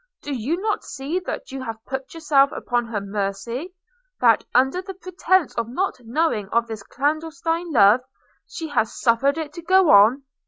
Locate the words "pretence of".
4.95-5.69